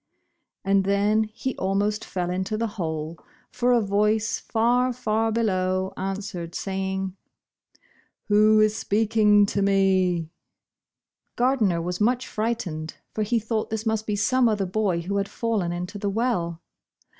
And 0.65 0.83
then, 0.83 1.25
he 1.25 1.55
almost 1.57 2.03
fell 2.05 2.31
into 2.31 2.57
the 2.57 2.65
hole, 2.65 3.19
for 3.51 3.71
a 3.71 3.81
voice 3.83 4.39
far, 4.39 4.91
far 4.93 5.31
below 5.31 5.93
answered, 5.95 6.55
saving, 6.55 7.15
"Who 8.23 8.59
is 8.59 8.75
speaking 8.75 9.45
to 9.45 9.61
me?" 9.61 10.31
Gardner 11.35 11.83
was 11.83 12.01
much 12.01 12.25
frightened, 12.27 12.95
for 13.13 13.21
he 13.21 13.37
thought 13.37 13.69
this 13.69 13.85
must 13.85 14.07
be 14.07 14.15
some 14.15 14.49
other 14.49 14.65
boy 14.65 15.01
who 15.01 15.17
had 15.17 15.29
fallen 15.29 15.71
into 15.71 15.99
the 15.99 16.09
well. 16.09 16.63